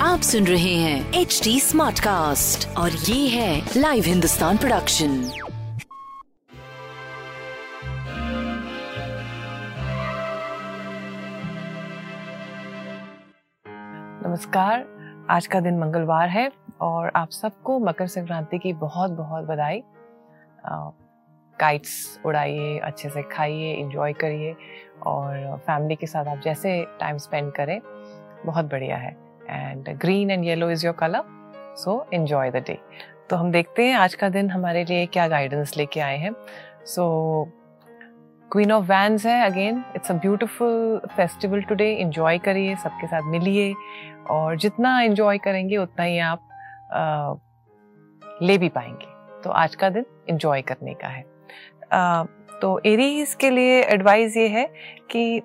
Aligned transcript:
आप 0.00 0.20
सुन 0.20 0.46
रहे 0.46 0.74
हैं 0.74 1.12
एच 1.14 1.40
डी 1.44 1.58
स्मार्ट 1.60 1.98
कास्ट 2.00 2.68
और 2.78 2.90
ये 2.90 3.28
है 3.28 3.62
लाइव 3.76 4.04
हिंदुस्तान 4.04 4.56
प्रोडक्शन 4.56 5.20
नमस्कार, 14.26 14.86
आज 15.30 15.46
का 15.46 15.60
दिन 15.60 15.78
मंगलवार 15.78 16.28
है 16.28 16.50
और 16.80 17.10
आप 17.16 17.30
सबको 17.30 17.78
मकर 17.78 18.06
संक्रांति 18.06 18.58
की 18.58 18.72
बहुत 18.72 19.10
बहुत 19.10 19.44
बधाई 19.44 19.82
काइट्स 21.60 22.20
उड़ाइए 22.26 22.78
अच्छे 22.78 23.08
से 23.08 23.22
खाइए 23.32 23.72
इंजॉय 23.72 24.12
करिए 24.12 24.54
और 25.06 25.56
फैमिली 25.66 25.96
के 25.96 26.06
साथ 26.06 26.26
आप 26.26 26.40
जैसे 26.44 26.80
टाइम 27.00 27.18
स्पेंड 27.18 27.52
करें 27.52 27.80
बहुत 28.44 28.64
बढ़िया 28.64 28.96
है। 28.96 29.16
And 29.50 29.88
green 30.00 30.30
and 30.30 30.44
yellow 30.44 30.70
is 30.70 30.86
your 30.86 30.94
colour 30.94 31.22
so 31.76 32.04
enjoy 32.12 32.50
the 32.50 32.64
day 32.66 32.78
तो 33.30 33.36
हम 33.36 33.50
देखते 33.52 33.86
हैं 33.86 33.94
आज 33.96 34.14
का 34.14 34.28
दिन 34.28 34.50
हमारे 34.50 34.84
लिए 34.84 35.06
क्या 35.06 35.26
गाइडेंस 35.28 35.76
लेके 35.76 36.00
आए 36.00 36.16
हैं। 36.18 36.34
सो 36.86 37.04
क्वीन 38.50 38.72
ऑफ़ 38.72 38.84
वैंस 38.84 39.26
है 39.26 39.40
again 39.46 39.84
it's 39.96 40.10
a 40.10 40.14
beautiful 40.14 41.00
festival 41.16 41.62
today 41.62 41.92
enjoy 41.94 42.38
करिए 42.38 42.76
सबके 42.76 43.06
साथ 43.06 43.30
मिलिए 43.30 43.72
और 44.30 44.56
जितना 44.56 45.00
इंजॉय 45.00 45.38
करेंगे 45.38 45.76
उतना 45.76 46.04
ही 46.04 46.18
आप 46.18 46.48
आ, 46.92 47.34
ले 48.42 48.58
भी 48.58 48.68
पाएँगे। 48.68 49.42
तो 49.42 49.50
आज 49.50 49.74
का 49.74 49.88
दिन 49.90 50.04
इंजॉय 50.28 50.62
करने 50.62 50.94
का 50.94 51.08
है। 51.08 51.24
तो 52.62 52.80
एरीज 52.86 53.34
के 53.34 53.50
लिए 53.50 53.82
एडवाइस 53.82 54.36
ये 54.36 54.48
है 54.48 54.72
कि 55.10 55.42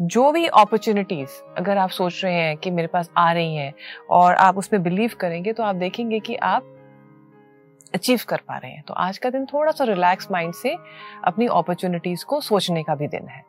जो 0.00 0.32
भी 0.32 0.46
अपॉर्चुनिटीज़ 0.46 1.30
अगर 1.58 1.78
आप 1.78 1.90
सोच 1.90 2.24
रहे 2.24 2.34
हैं 2.34 2.56
कि 2.56 2.70
मेरे 2.70 2.88
पास 2.88 3.10
आ 3.16 3.32
रही 3.32 3.56
हैं 3.56 3.74
और 4.10 4.34
आप 4.34 4.58
उसमें 4.58 4.82
बिलीव 4.82 5.10
करेंगे 5.20 5.52
तो 5.52 5.62
आप 5.62 5.74
देखेंगे 5.74 6.20
कि 6.20 6.36
आप 6.36 6.62
अचीव 7.94 8.20
कर 8.28 8.36
पा 8.36 8.56
रहे 8.56 8.70
हैं। 8.70 8.84
तो 8.88 8.94
आज 8.94 9.18
का 9.18 9.30
दिन 9.30 9.46
थोड़ा 9.46 9.72
सा 9.72 9.84
रिलैक्स 9.84 10.30
माइंड 10.30 10.54
से 10.54 10.76
अपनी 11.24 11.46
अपॉर्चुनिटीज़ 11.46 12.24
को 12.24 12.40
सोचने 12.40 12.82
का 12.82 12.94
भी 12.94 13.08
दिन 13.08 13.28
है। 13.28 13.44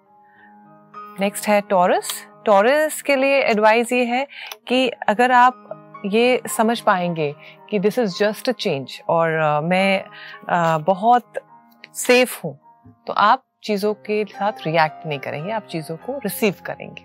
नेक्स्ट 1.19 1.47
है 1.47 1.61
टॉरस 1.61 2.27
टॉरस 2.45 3.01
के 3.01 3.15
लिए 3.15 3.41
एडवाइस 3.41 3.91
ये 3.91 4.05
है 4.05 4.27
कि 4.67 4.89
अगर 4.89 5.31
आप 5.31 5.79
ये 6.05 6.41
समझ 6.47 6.79
पाएँगे 6.79 7.35
कि 7.69 7.79
this 7.79 7.99
is 7.99 8.17
just 8.19 8.49
a 8.49 8.51
change 8.51 9.01
और 9.09 9.59
uh, 9.63 9.69
मैं 9.69 10.03
uh, 10.43 10.85
बहुत 10.85 11.33
सेफ़ 11.95 12.39
हूँ 12.43 12.57
तो 13.07 13.13
आप 13.13 13.43
चीज़ों 13.63 13.93
के 14.05 14.23
साथ 14.25 14.65
रिएक्ट 14.65 15.05
नहीं 15.07 15.19
करेंगे 15.19 15.51
आप 15.51 15.67
चीज़ों 15.67 15.95
को 15.97 16.17
रिसीव 16.17 16.55
करेंगे। 16.65 17.03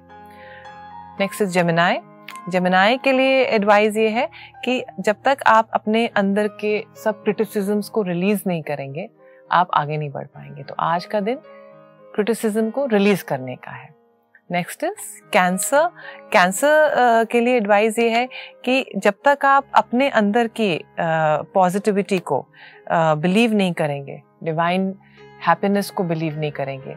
नेक्स्ट 1.21 1.43
इज़ 1.43 1.51
जमिनाए 1.51 2.01
जमिनाए 2.49 2.97
के 2.97 3.13
लिए 3.13 3.43
एडवाइस 3.45 3.97
ये 3.97 4.09
है 4.09 4.29
कि 4.65 4.83
जब 5.01 5.17
तक 5.25 5.39
आप 5.47 5.71
अपने 5.75 6.07
अंदर 6.17 6.49
के 6.61 6.83
सब 7.05 7.23
क्रिटिसिजम्स 7.25 7.89
को 7.89 8.03
रिलीज़ 8.03 8.43
नहीं 8.47 8.63
करेंगे 8.63 9.09
आप 9.51 9.69
आगे 9.75 9.97
नहीं 9.97 10.11
बढ़ 10.11 10.27
पाएँगे। 10.27 10.63
तो 10.63 10.75
आज 10.79 11.05
का 11.05 11.21
दिन 11.21 11.39
क्रिटिसिज्म 12.15 12.71
को 12.71 12.87
रिलीज़ 12.87 13.25
करने 13.25 13.57
का 13.57 13.71
है। 13.73 13.89
नेक्स्ट 14.51 14.85
इज़ 14.85 15.21
कैंसर 15.33 15.89
कैंसर 16.33 17.27
के 17.31 17.41
लिए 17.41 17.57
एडवाइस 17.57 17.99
ये 17.99 18.09
है 18.11 18.29
कि 18.65 18.85
जब 18.97 19.15
तक 19.25 19.45
आप 19.45 19.67
अपने 19.75 20.09
अंदर 20.11 20.49
की 20.61 20.81
पॉजिटिविटी 21.01 22.19
uh, 22.19 22.25
को 22.25 22.47
बिलीव 22.93 23.51
uh, 23.51 23.57
नहीं 23.57 23.73
करेंगे 23.73 24.21
डिवाइन 24.43 24.95
हैप्पीनेस 25.47 25.91
को 25.91 26.05
बिलीव 26.05 26.39
नहीं 26.39 26.51
करेंगे 26.53 26.97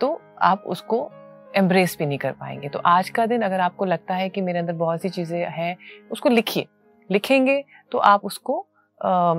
तो 0.00 0.20
आप 0.42 0.64
उसको 0.66 1.10
एम्ब्रेस 1.56 1.96
भी 1.98 2.06
नहीं 2.06 2.18
कर 2.18 2.32
पाएँगे। 2.32 2.68
तो 2.68 2.78
आज 2.78 3.08
का 3.10 3.26
दिन 3.26 3.42
अगर 3.42 3.60
आपको 3.60 3.84
लगता 3.84 4.14
है 4.14 4.28
कि 4.28 4.40
मेरे 4.40 4.58
अंदर 4.58 4.72
बहुत 4.74 5.02
सी 5.02 5.08
चीज़ें 5.08 5.38
हैं 5.50 5.76
उसको 6.10 6.28
लिखिए। 6.28 6.66
लिखेंगे 7.10 7.64
तो 7.92 7.98
आप 7.98 8.24
उसको 8.24 8.58
आ, 9.00 9.34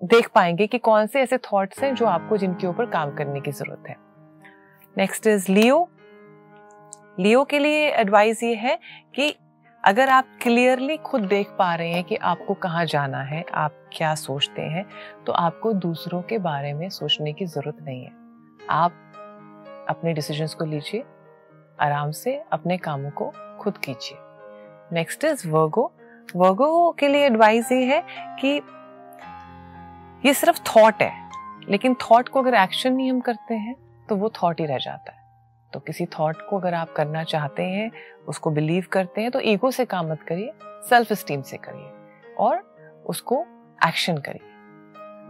देख 0.00 0.28
पाएँगे 0.28 0.66
कि 0.66 0.78
कौन 0.78 1.06
से 1.06 1.20
ऐसे 1.20 1.38
थॉट्स 1.42 1.82
हैं 1.82 1.94
जो 1.94 2.06
आपको 2.06 2.36
जिनके 2.36 2.66
ऊपर 2.66 2.86
काम 2.86 3.14
करने 3.14 3.40
की 3.40 3.52
ज़रूरत 3.52 3.88
है। 3.88 3.96
नेक्स्ट 4.96 5.26
इज़ 5.26 5.50
लियो 5.52 5.88
लियो 7.20 7.44
के 7.44 7.58
लिए 7.58 7.88
एडवाइस 7.90 8.42
ये 8.42 8.54
है 8.54 8.78
कि 9.14 9.34
अगर 9.88 10.08
आप 10.08 10.26
क्लियरली 10.42 10.96
खुद 10.96 11.22
देख 11.22 11.50
पा 11.58 11.74
रहे 11.74 11.92
हैं 11.92 12.02
कि 12.04 12.16
आपको 12.22 12.54
कहाँ 12.54 12.84
जाना 12.84 13.20
है, 13.22 13.44
आप 13.54 13.74
क्या 13.92 14.14
सोचते 14.14 14.62
हैं 14.62 14.84
तो 15.26 15.32
आपको 15.34 15.72
दूसरों 15.74 16.20
के 16.22 16.38
बारे 16.38 16.72
में 16.72 16.88
सोचने 16.90 17.32
की 17.32 17.46
ज़रूरत 17.46 17.76
नहीं 17.82 18.02
है। 18.04 18.10
आप 18.70 19.86
अपने 19.88 20.12
डिसीजंस 20.14 20.54
को 20.54 20.64
लीजिए, 20.64 21.04
आराम 21.78 22.10
से 22.12 22.36
अपने 22.52 22.76
कामों 22.78 23.10
को 23.12 23.30
खुद 23.60 23.78
कीजिए। 23.78 24.18
नेक्स्ट 24.92 25.24
इज़ 25.24 25.48
वर्गो 25.48 25.92
वर्गो 26.36 26.90
के 26.92 27.08
लिए 27.08 27.26
एडवाइस 27.26 27.72
ये 27.72 27.84
है 27.86 28.02
कि 28.40 28.54
ये 30.24 30.34
सिर्फ़ 30.34 30.60
थॉट 30.66 31.02
है, 31.02 31.12
लेकिन 31.68 31.94
थॉट 32.02 32.28
को 32.28 32.42
अगर 32.42 32.54
एक्शन 32.54 32.92
नहीं 32.92 33.10
हम 33.10 33.20
करते 33.22 33.54
हैं 33.56 33.76
तो 34.08 34.16
वो 34.16 34.32
थॉट 34.42 34.60
ही 34.60 34.66
रह 34.66 34.78
जाता 34.78 35.12
है। 35.12 35.17
तो 35.72 35.80
किसी 35.80 36.06
थॉट 36.06 36.36
को 36.50 36.58
अगर 36.58 36.74
आप 36.74 36.92
करना 36.92 37.22
चाहते 37.24 37.62
हैं, 37.62 37.90
उसको 38.28 38.50
बिलीव 38.50 38.84
करते 38.92 39.22
हैं 39.22 39.30
तो 39.30 39.40
ईगो 39.40 39.70
से 39.70 39.84
काम 39.84 40.10
मत 40.10 40.22
करिए 40.22 40.52
सेल्फ 40.88 41.12
स्टीम 41.12 41.42
से 41.42 41.56
करिए 41.56 42.34
और 42.38 42.62
उसको 43.06 43.44
एक्शन 43.86 44.18
करिए। 44.18 44.46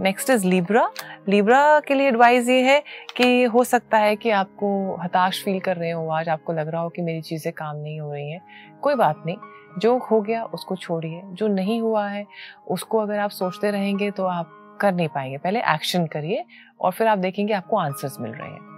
नेक्स्ट 0.01 0.31
इज़ 0.31 0.47
लिब्रा 0.47 0.89
लिब्रा 1.29 1.81
के 1.81 1.95
लिए 1.95 2.09
एडवाइस 2.09 2.49
ये 2.49 2.61
है 2.63 2.83
कि 3.17 3.43
हो 3.45 3.65
सकता 3.65 3.99
है 3.99 4.15
कि 4.17 4.31
आपको 4.31 4.97
हताश 5.03 5.43
फील 5.45 5.59
कर 5.61 5.77
रहे 5.77 5.91
हो, 5.91 6.09
आज 6.09 6.29
आपको 6.29 6.53
लग 6.53 6.69
रहा 6.69 6.83
हो 6.83 6.89
कि 6.89 7.03
मेरी 7.03 7.21
चीज़ें 7.21 7.53
काम 7.53 7.77
नहीं 7.77 8.01
हो 8.01 8.13
रही 8.13 8.31
हैं। 8.31 8.41
कोई 8.83 8.95
बात 8.95 9.23
नहीं, 9.27 9.37
जो 9.79 9.97
हो 10.01 10.21
गया 10.21 10.45
उसको 10.45 10.77
छोड़िए, 10.77 11.21
जो 11.25 11.49
नहीं 11.49 11.81
हुआ 11.81 12.07
है, 12.09 12.27
उसको 12.69 12.99
अगर 12.99 13.19
आप 13.19 13.31
सोचते 13.31 13.71
रहेंगे 13.71 14.11
तो 14.11 14.27
आप 14.27 14.79
कर 14.81 14.95
नहीं 14.95 15.09
पाएँगे। 15.09 15.39
पहले 15.39 15.61
एक्शन 15.75 16.07
करिए 16.07 16.45
और 16.81 16.93
फिर 16.93 17.07
आप 17.07 17.19
देखेंगे 17.19 17.55
आपको 17.55 17.77
आंसर्स 17.77 18.21
मिल 18.21 18.33
रहे 18.33 18.51
हैं। 18.51 18.78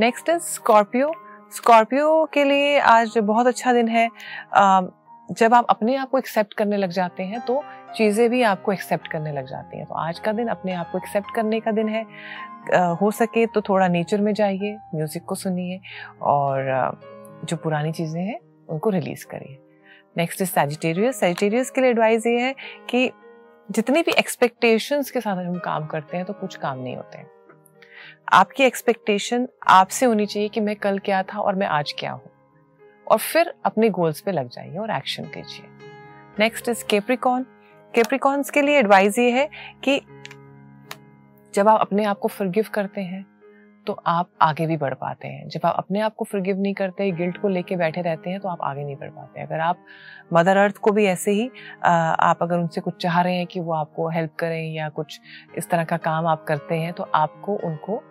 नेक्स्ट 0.00 0.28
इज़ 0.28 0.42
स्कॉर्पियो 0.42 1.12
स्कॉर्पियो 1.52 2.24
के 2.34 2.44
लिए 2.44 2.78
आज 2.80 3.16
बहुत 3.18 3.46
अच्छा 3.46 3.72
दिन 3.72 3.88
है। 3.88 4.08
जब 5.28 5.54
आप 5.54 5.66
अपने 5.70 5.96
आप 5.96 6.10
को 6.10 6.18
एक्सेप्ट 6.18 6.54
करने 6.54 6.76
लग 6.76 6.90
जाते 6.90 7.22
हैं 7.22 7.40
तो 7.40 7.60
चीज़ें 7.96 8.28
भी 8.30 8.40
आपको 8.42 8.72
एक्सेप्ट 8.72 9.08
करने 9.08 9.32
लग 9.32 9.46
जाती 9.46 9.78
हैं। 9.78 9.86
तो 9.86 9.94
आज 9.94 10.18
का 10.18 10.32
दिन 10.32 10.48
अपने 10.48 10.72
आप 10.74 10.90
को 10.92 10.98
एक्सेप्ट 10.98 11.34
करने 11.34 11.60
का 11.60 11.70
दिन 11.70 11.88
है। 11.88 12.02
हो 13.00 13.10
सके 13.10 13.44
तो 13.46 13.60
थोड़ा 13.60 13.88
नेचर 13.88 14.20
में 14.20 14.32
जाइए 14.34 14.76
म्यूज़िक 14.94 15.24
को 15.24 15.34
सुनिए 15.34 15.80
और 16.22 16.96
जो 17.44 17.56
पुरानी 17.56 17.92
चीज़ें 17.92 18.20
हैं, 18.20 18.38
उनको 18.68 18.90
रिलीज़ 18.90 19.26
करिए। 19.26 19.58
नेक्स्ट 20.16 20.42
इज़ 20.42 20.50
सेजिटेरियस 20.50 21.20
सेजिटेरियस 21.20 21.70
के 21.70 21.80
लिए 21.80 21.90
एडवाइस 21.90 22.26
ये 22.26 22.40
है 22.40 22.54
कि 22.90 23.10
जितनी 23.68 24.02
भी 24.02 24.12
एक्सपेक्टेशंस 24.18 25.10
के 25.10 25.20
साथ 25.20 25.36
हम 25.36 25.58
काम 25.60 25.86
करते 25.86 26.16
हैं 26.16 26.26
तो 26.26 26.32
कुछ 26.32 26.56
काम 26.56 26.78
नहीं 26.78 26.96
होते 26.96 27.18
हैं। 27.18 27.30
आपकी 28.32 28.64
एक्सपेक्टेशन 28.64 29.48
आपसे 29.68 30.06
होनी 30.06 30.26
चाहिए 30.26 30.48
कि 30.48 30.60
मैं 30.60 30.76
कल 30.76 30.98
क्या 30.98 31.22
था 31.22 31.38
और 31.38 31.54
मैं 31.54 31.66
आज 31.66 31.94
क्या 31.98 32.12
हूँ। 32.12 32.30
और 33.08 33.18
फिर 33.18 33.54
अपने 33.64 33.90
गोल्स 33.90 34.20
पे 34.20 34.32
लग 34.32 34.48
जाइए 34.48 34.78
और 34.78 34.90
एक्शन 34.90 35.24
कीजिए। 35.24 35.66
नेक्स्ट 36.38 36.68
इज़ 36.68 36.84
केप्रिकॉन 36.84 37.46
केप्रिकॉन्स 37.94 38.50
के 38.50 38.62
लिए 38.62 38.78
एडवाइस 38.78 39.18
ये 39.18 39.30
है 39.30 39.50
कि 39.84 40.00
जब 41.54 41.68
आप 41.68 41.80
अपने 41.80 42.04
आप 42.04 42.18
को 42.18 42.28
फॉरगिव 42.28 42.66
करते 42.74 43.00
हैं 43.00 43.31
तो 43.86 43.92
आप 44.06 44.28
आगे 44.42 44.66
भी 44.66 44.76
बढ़ 44.76 44.94
पाते 44.94 45.28
हैं। 45.28 45.48
जब 45.48 45.60
आप 45.64 45.74
अपने 45.78 46.00
आप 46.00 46.14
को 46.14 46.24
फॉरगिव 46.24 46.60
नहीं 46.60 46.74
करते 46.74 47.10
गिल्ट 47.10 47.36
को 47.38 47.48
लेके 47.48 47.76
बैठे 47.76 48.02
रहते 48.02 48.30
हैं 48.30 48.40
तो 48.40 48.48
आप 48.48 48.58
आगे 48.62 48.84
नहीं 48.84 48.96
बढ़ 48.96 49.10
पाते 49.10 49.42
अगर 49.42 49.60
आप 49.60 49.78
मदर 50.32 50.56
अर्थ 50.56 50.76
को 50.76 50.90
भी 50.90 51.04
ऐसे 51.06 51.30
ही 51.30 51.50
आप 51.84 52.38
अगर 52.42 52.58
उनसे 52.58 52.80
कुछ 52.80 53.02
चाह 53.02 53.20
रहे 53.20 53.36
हैं 53.36 53.46
कि 53.46 53.60
वो 53.60 53.72
आपको 53.72 54.08
हेल्प 54.08 54.34
करें 54.38 54.72
या 54.72 54.88
कुछ 54.88 55.20
इस 55.58 55.68
तरह 55.70 55.84
का 55.84 55.96
काम 55.96 56.26
आप 56.26 56.44
करते 56.44 56.74
हैं 56.74 56.92
तो 56.92 57.08
आपको 57.14 57.56
उनको 57.64 58.02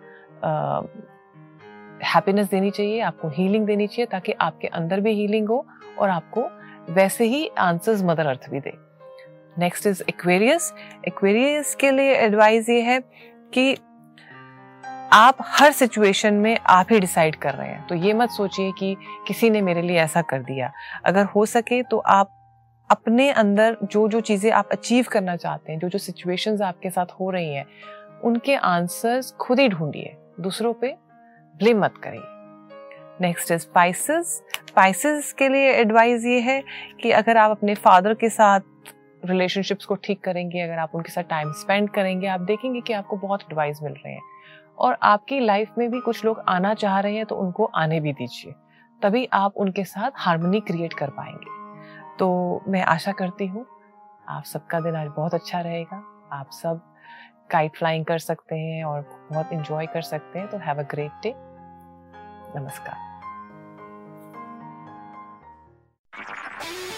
हैप्पीनेस 2.04 2.48
देनी 2.50 2.70
चाहिए, 2.70 3.00
आपको 3.00 3.28
हीलिंग 3.28 3.66
देनी 3.66 3.86
चाहिए, 3.86 4.06
ताकि 4.06 4.32
आपके 4.32 4.68
अंदर 4.68 5.00
भी 5.00 5.12
हीलिंग 5.14 5.48
हो 5.48 5.66
और 5.98 6.10
आपको 6.10 6.42
वैसे 6.90 7.24
ही 7.24 7.46
आंसर्स 7.58 8.02
मदर 8.02 8.26
अर्थ 8.26 8.48
भी 8.50 8.60
दे। 8.60 8.72
नेक्स्ट 9.58 9.86
इज़ 9.86 10.02
एक्वेरियस 10.08 10.72
एक्वेरियस 11.08 11.74
के 11.74 11.90
लिए 11.90 12.14
एडवाइस 12.16 12.68
ये 12.68 12.80
है 12.80 12.98
कि 13.54 13.76
आप 15.12 15.38
हर 15.42 15.72
सिचुएशन 15.72 16.34
में 16.34 16.58
आप 16.66 16.86
ही 16.90 16.98
डिसाइड 17.00 17.34
कर 17.36 17.54
रहे 17.54 17.68
हैं। 17.68 17.86
तो 17.86 17.94
ये 17.94 18.12
मत 18.12 18.30
सोचिए 18.30 18.70
कि 18.72 18.94
किसी 19.26 19.50
ने 19.50 19.60
मेरे 19.60 19.82
लिए 19.82 19.98
ऐसा 20.00 20.22
कर 20.22 20.42
दिया। 20.42 20.70
अगर 21.04 21.24
हो 21.24 21.44
सके 21.46 21.82
तो 21.82 21.98
आप 21.98 22.30
अपने 22.90 23.30
अंदर 23.30 23.76
जो 23.84 24.06
जो 24.08 24.20
चीज़ें 24.20 24.50
आप 24.52 24.68
अचीव 24.72 25.06
करना 25.12 25.36
चाहते 25.36 25.72
हैं 25.72 25.78
जो 25.78 25.88
जो 25.88 25.98
सिचुएशंस 25.98 26.62
आपके 26.62 26.90
साथ 26.90 27.12
हो 27.20 27.30
रही 27.30 27.54
हैं, 27.54 27.66
उनके 28.24 28.54
आंसर्स 28.54 29.30
खुद 29.40 29.60
ही 29.60 29.68
ढूंढिए। 29.68 30.16
दूसरों 30.40 30.72
पे 30.72 30.94
ब्लेम 31.54 31.84
मत 31.84 32.00
करिए। 32.04 32.22
नेक्स्ट 33.20 33.52
इज़ 33.52 33.60
स्पाइसेस 33.60 34.40
स्पाइसेस 34.68 35.32
के 35.32 35.48
लिए 35.48 35.72
एडवाइस 35.72 36.24
ये 36.24 36.40
है 36.40 36.62
कि 37.02 37.10
अगर 37.12 37.36
आप 37.36 37.50
अपने 37.50 37.74
फादर 37.74 38.14
के 38.14 38.28
साथ 38.30 38.60
रिलेशनशिप्स 39.22 39.84
को 39.84 39.94
ठीक 39.94 40.24
करेंगे, 40.24 40.60
अगर 40.60 40.78
आप 40.78 40.94
उनके 40.94 41.12
साथ 41.12 41.22
टाइम 41.22 41.52
स्पेंड 41.52 41.90
करेंगे, 41.90 42.26
आप 42.26 42.40
देखेंगे 42.40 42.80
कि 42.80 42.92
आपको 42.92 43.16
बहुत 43.16 43.42
एडवाइस 43.42 43.82
मिल 43.82 43.92
रहे 43.92 44.12
हैं। 44.12 44.30
और 44.78 44.96
आपकी 45.02 45.40
लाइफ 45.40 45.74
में 45.78 45.90
भी 45.90 46.00
कुछ 46.00 46.24
लोग 46.24 46.42
आना 46.48 46.72
चाह 46.74 46.98
रहे 47.00 47.16
हैं 47.16 47.26
तो 47.26 47.36
उनको 47.36 47.64
आने 47.74 48.00
भी 48.00 48.12
दीजिए। 48.12 48.54
तभी 49.02 49.26
आप 49.32 49.56
उनके 49.56 49.84
साथ 49.84 50.10
हारमोनी 50.16 50.60
क्रिएट 50.60 50.94
कर 50.94 51.10
पाएँगे। 51.10 51.60
तो 52.18 52.62
मैं 52.68 52.82
आशा 52.82 53.12
करती 53.12 53.46
हूँ, 53.46 53.66
आप 54.28 54.44
सबका 54.44 54.80
दिन 54.80 54.96
आज 54.96 55.08
बहुत 55.16 55.34
अच्छा 55.34 55.60
रहेगा। 55.60 56.02
आप 56.32 56.50
सब 56.52 56.80
काइट 57.50 57.76
फ्लाइंग 57.76 58.04
कर 58.04 58.18
सकते 58.18 58.56
हैं 58.56 58.84
और 58.84 59.00
बहुत 59.30 59.52
इंजॉय 59.52 59.86
कर 59.86 60.02
सकते 60.02 60.38
हैं 60.38 60.48
तो 60.48 60.58
हैव 60.58 60.78
अ 60.78 60.88
ग्रेट 60.90 61.22
डे 61.22 61.34
नमस्कार। 62.56 63.11